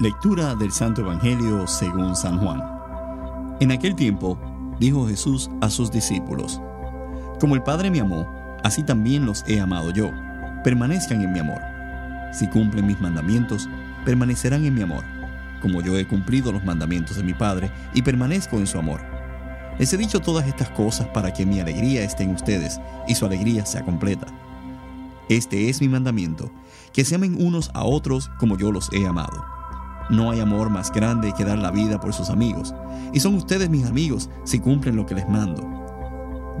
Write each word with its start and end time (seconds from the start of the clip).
Lectura 0.00 0.56
del 0.56 0.72
Santo 0.72 1.02
Evangelio 1.02 1.68
según 1.68 2.16
San 2.16 2.38
Juan. 2.38 2.60
En 3.60 3.70
aquel 3.70 3.94
tiempo 3.94 4.36
dijo 4.80 5.06
Jesús 5.06 5.48
a 5.60 5.70
sus 5.70 5.92
discípulos, 5.92 6.60
Como 7.38 7.54
el 7.54 7.62
Padre 7.62 7.92
me 7.92 8.00
amó, 8.00 8.26
así 8.64 8.82
también 8.82 9.24
los 9.24 9.44
he 9.46 9.60
amado 9.60 9.92
yo. 9.92 10.10
Permanezcan 10.64 11.22
en 11.22 11.32
mi 11.32 11.38
amor. 11.38 11.60
Si 12.32 12.48
cumplen 12.48 12.88
mis 12.88 13.00
mandamientos, 13.00 13.68
permanecerán 14.04 14.64
en 14.64 14.74
mi 14.74 14.82
amor, 14.82 15.04
como 15.62 15.80
yo 15.80 15.96
he 15.96 16.08
cumplido 16.08 16.50
los 16.50 16.64
mandamientos 16.64 17.16
de 17.16 17.22
mi 17.22 17.32
Padre 17.32 17.70
y 17.94 18.02
permanezco 18.02 18.56
en 18.56 18.66
su 18.66 18.80
amor. 18.80 19.00
Les 19.78 19.92
he 19.92 19.96
dicho 19.96 20.18
todas 20.18 20.48
estas 20.48 20.70
cosas 20.70 21.06
para 21.14 21.32
que 21.32 21.46
mi 21.46 21.60
alegría 21.60 22.02
esté 22.02 22.24
en 22.24 22.34
ustedes 22.34 22.80
y 23.06 23.14
su 23.14 23.26
alegría 23.26 23.64
sea 23.64 23.84
completa. 23.84 24.26
Este 25.28 25.70
es 25.70 25.80
mi 25.80 25.88
mandamiento, 25.88 26.50
que 26.92 27.04
se 27.04 27.14
amen 27.14 27.36
unos 27.40 27.70
a 27.74 27.84
otros 27.84 28.28
como 28.40 28.58
yo 28.58 28.72
los 28.72 28.92
he 28.92 29.06
amado. 29.06 29.54
No 30.10 30.30
hay 30.30 30.40
amor 30.40 30.68
más 30.68 30.92
grande 30.92 31.32
que 31.32 31.44
dar 31.44 31.58
la 31.58 31.70
vida 31.70 31.98
por 31.98 32.12
sus 32.12 32.30
amigos, 32.30 32.74
y 33.12 33.20
son 33.20 33.34
ustedes 33.34 33.70
mis 33.70 33.86
amigos 33.86 34.28
si 34.44 34.58
cumplen 34.58 34.96
lo 34.96 35.06
que 35.06 35.14
les 35.14 35.28
mando. 35.28 35.62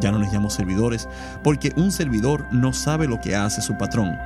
Ya 0.00 0.12
no 0.12 0.18
les 0.18 0.32
llamo 0.32 0.48
servidores, 0.48 1.08
porque 1.42 1.72
un 1.76 1.90
servidor 1.90 2.46
no 2.52 2.72
sabe 2.72 3.06
lo 3.06 3.20
que 3.20 3.34
hace 3.34 3.60
su 3.60 3.76
patrón. 3.76 4.16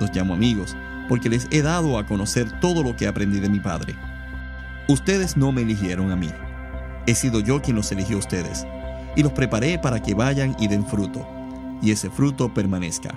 Los 0.00 0.14
llamo 0.14 0.34
amigos, 0.34 0.76
porque 1.08 1.28
les 1.28 1.48
he 1.50 1.62
dado 1.62 1.98
a 1.98 2.06
conocer 2.06 2.60
todo 2.60 2.82
lo 2.82 2.96
que 2.96 3.06
aprendí 3.06 3.40
de 3.40 3.48
mi 3.48 3.60
Padre. 3.60 3.94
Ustedes 4.88 5.36
no 5.36 5.50
me 5.50 5.62
eligieron 5.62 6.12
a 6.12 6.16
mí, 6.16 6.30
he 7.06 7.14
sido 7.14 7.40
yo 7.40 7.60
quien 7.60 7.76
los 7.76 7.90
eligió 7.90 8.16
a 8.16 8.20
ustedes, 8.20 8.66
y 9.16 9.22
los 9.22 9.32
preparé 9.32 9.78
para 9.78 10.00
que 10.00 10.14
vayan 10.14 10.54
y 10.58 10.68
den 10.68 10.86
fruto, 10.86 11.26
y 11.82 11.90
ese 11.90 12.10
fruto 12.10 12.52
permanezca. 12.52 13.14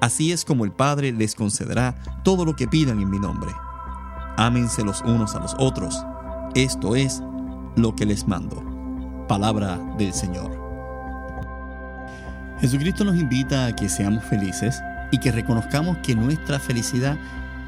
Así 0.00 0.32
es 0.32 0.44
como 0.44 0.64
el 0.64 0.72
Padre 0.72 1.12
les 1.12 1.34
concederá 1.34 1.94
todo 2.22 2.44
lo 2.44 2.54
que 2.54 2.68
pidan 2.68 3.00
en 3.00 3.10
mi 3.10 3.18
nombre. 3.18 3.50
Ámense 4.38 4.84
los 4.84 5.02
unos 5.02 5.34
a 5.34 5.40
los 5.40 5.56
otros. 5.58 6.06
Esto 6.54 6.94
es 6.94 7.20
lo 7.74 7.96
que 7.96 8.06
les 8.06 8.28
mando. 8.28 8.62
Palabra 9.26 9.76
del 9.98 10.12
Señor. 10.12 10.56
Jesucristo 12.60 13.04
nos 13.04 13.16
invita 13.16 13.66
a 13.66 13.74
que 13.74 13.88
seamos 13.88 14.22
felices 14.22 14.80
y 15.10 15.18
que 15.18 15.32
reconozcamos 15.32 15.96
que 16.04 16.14
nuestra 16.14 16.60
felicidad 16.60 17.16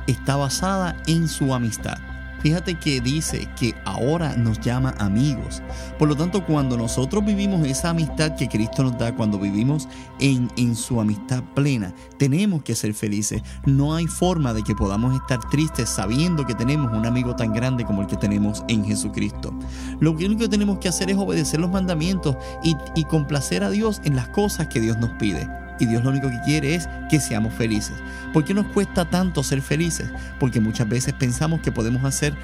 está 0.06 0.36
basada 0.36 0.94
en 1.08 1.26
su 1.26 1.52
amistad. 1.52 1.98
Fíjate 2.40 2.78
que 2.78 3.00
dice 3.00 3.48
que 3.58 3.74
ahora 3.84 4.34
nos 4.36 4.60
llama 4.60 4.94
amigos. 4.98 5.62
Por 5.98 6.08
lo 6.08 6.16
tanto, 6.16 6.44
cuando 6.44 6.76
nosotros 6.76 7.24
vivimos 7.24 7.66
esa 7.66 7.90
amistad 7.90 8.34
que 8.36 8.48
Cristo 8.48 8.82
nos 8.82 8.96
da, 8.98 9.14
cuando 9.14 9.38
vivimos 9.38 9.88
en, 10.18 10.50
en 10.56 10.74
su 10.74 11.00
amistad 11.00 11.42
plena, 11.54 11.92
tenemos 12.18 12.62
que 12.62 12.74
ser 12.74 12.94
felices. 12.94 13.42
No 13.66 13.94
hay 13.94 14.06
forma 14.06 14.54
de 14.54 14.62
que 14.62 14.74
podamos 14.74 15.14
estar 15.14 15.38
tristes 15.50 15.90
sabiendo 15.90 16.46
que 16.46 16.54
tenemos 16.54 16.92
un 16.92 17.04
amigo 17.06 17.36
tan 17.36 17.52
grande 17.52 17.84
como 17.84 18.02
el 18.02 18.06
que 18.06 18.16
tenemos 18.16 18.64
en 18.68 18.84
Jesucristo. 18.84 19.52
Lo 20.00 20.12
único 20.12 20.38
que 20.38 20.48
tenemos 20.48 20.78
que 20.78 20.88
hacer 20.88 21.10
es 21.10 21.18
obedecer 21.18 21.60
los 21.60 21.70
mandamientos 21.70 22.36
y, 22.64 22.74
y 22.94 23.04
complacer 23.04 23.62
a 23.64 23.70
Dios 23.70 24.00
en 24.04 24.16
las 24.16 24.28
cosas 24.28 24.68
que 24.68 24.80
Dios 24.80 24.96
nos 24.98 25.10
pide 25.18 25.59
y 25.80 25.86
Dios 25.86 26.04
lo 26.04 26.10
único 26.10 26.30
que 26.30 26.40
quiere 26.42 26.76
es 26.76 26.88
que 27.08 27.18
seamos 27.18 27.52
felices. 27.54 27.96
¿Por 28.32 28.44
qué 28.44 28.54
nos 28.54 28.66
cuesta 28.66 29.10
tanto 29.10 29.42
ser 29.42 29.62
felices? 29.62 30.12
Porque 30.38 30.60
muchas 30.60 30.88
veces 30.88 31.14
pensamos 31.14 31.60
que 31.60 31.72
podemos 31.72 32.04
hacer 32.04 32.36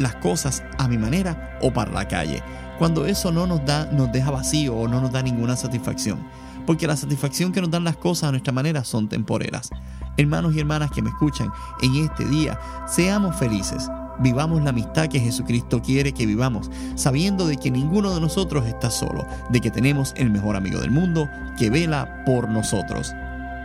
las 0.00 0.16
cosas 0.16 0.64
a 0.78 0.88
mi 0.88 0.98
manera 0.98 1.58
o 1.60 1.72
para 1.72 1.92
la 1.92 2.08
calle, 2.08 2.42
cuando 2.78 3.04
eso 3.04 3.30
no 3.30 3.46
nos 3.46 3.64
da 3.66 3.84
nos 3.92 4.10
deja 4.10 4.30
vacío 4.30 4.74
o 4.74 4.88
no 4.88 5.00
nos 5.00 5.12
da 5.12 5.22
ninguna 5.22 5.54
satisfacción, 5.56 6.26
porque 6.66 6.86
la 6.86 6.96
satisfacción 6.96 7.52
que 7.52 7.60
nos 7.60 7.70
dan 7.70 7.84
las 7.84 7.98
cosas 7.98 8.30
a 8.30 8.30
nuestra 8.32 8.52
manera 8.52 8.82
son 8.82 9.08
temporeras. 9.08 9.68
Hermanos 10.16 10.54
y 10.54 10.60
hermanas 10.60 10.90
que 10.90 11.02
me 11.02 11.10
escuchan, 11.10 11.52
en 11.82 11.96
este 11.96 12.24
día 12.24 12.58
seamos 12.86 13.36
felices 13.36 13.88
vivamos 14.18 14.62
la 14.62 14.70
amistad 14.70 15.08
que 15.08 15.20
Jesucristo 15.20 15.80
quiere 15.82 16.12
que 16.12 16.26
vivamos, 16.26 16.70
sabiendo 16.94 17.46
de 17.46 17.56
que 17.56 17.70
ninguno 17.70 18.14
de 18.14 18.20
nosotros 18.20 18.66
está 18.66 18.90
solo, 18.90 19.26
de 19.50 19.60
que 19.60 19.70
tenemos 19.70 20.12
el 20.16 20.30
mejor 20.30 20.56
amigo 20.56 20.80
del 20.80 20.90
mundo 20.90 21.28
que 21.58 21.70
vela 21.70 22.22
por 22.26 22.48
nosotros. 22.48 23.12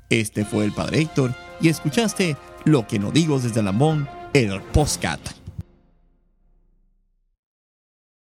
Este 0.10 0.46
fue 0.46 0.66
el 0.66 0.72
Padre 0.72 1.02
Héctor 1.02 1.34
y 1.60 1.70
escuchaste 1.70 2.38
Lo 2.64 2.88
que 2.88 3.00
no 3.00 3.12
digo 3.12 3.40
desde 3.40 3.64
Lambón, 3.64 4.08
el 4.34 4.62
postcat. 4.62 5.45